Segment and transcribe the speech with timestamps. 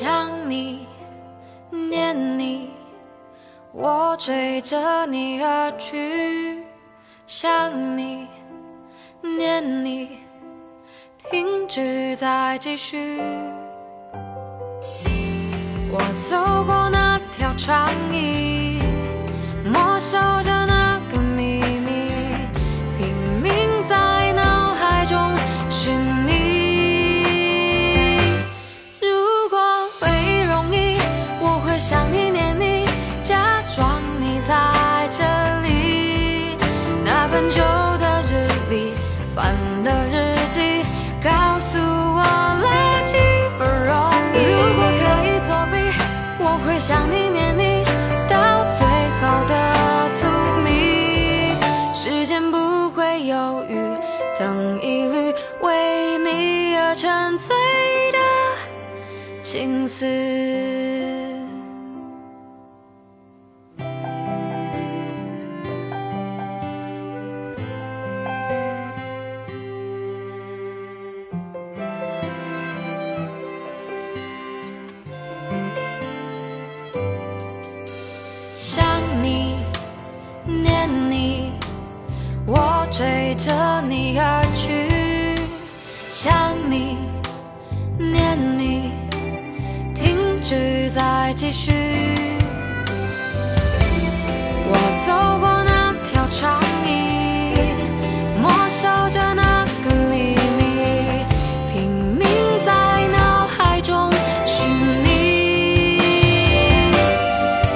[0.00, 0.86] 想你
[1.70, 2.70] 念你
[3.72, 6.62] 我追着你而去
[7.26, 8.28] 想你
[9.20, 10.20] 念你
[11.28, 13.20] 停止再继续。
[15.90, 18.78] 我走过那条长椅
[19.64, 20.37] 陌生
[47.10, 47.84] 你念你，
[48.28, 48.86] 到最
[49.20, 49.54] 后的
[50.16, 50.28] 荼
[50.64, 50.66] 蘼。
[51.94, 53.94] 时间不会犹豫，
[54.38, 57.56] 等一缕为你而沉醉
[58.12, 58.18] 的
[59.42, 60.97] 情丝。
[82.90, 85.36] 追着你而去。
[86.12, 86.96] 想你，
[87.96, 88.92] 念你，
[89.94, 91.72] 停止再继续。
[94.70, 94.74] 我
[95.06, 96.88] 走过那条长椅，
[98.40, 100.60] 默守着那个秘密，
[101.72, 102.26] 拼命
[102.66, 104.10] 在脑海中
[104.44, 104.66] 寻
[105.04, 106.00] 你。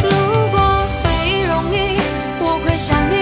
[0.02, 0.10] 如
[0.50, 1.04] 果会
[1.46, 1.96] 容易，
[2.40, 3.21] 我会想你，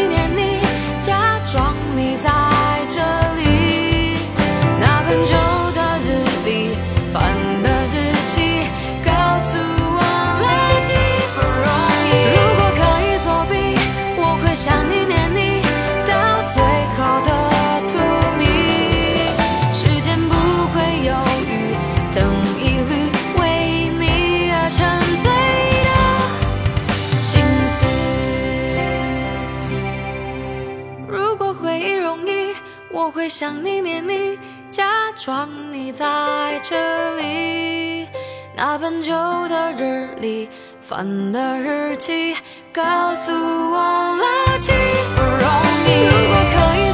[33.21, 34.39] 会想你念你，
[34.71, 38.09] 假装你在这里。
[38.57, 39.13] 那本旧
[39.47, 40.49] 的日历，
[40.81, 42.35] 翻的日期，
[42.73, 44.73] 告诉我牢记
[45.15, 45.45] 不容
[45.87, 46.90] 易。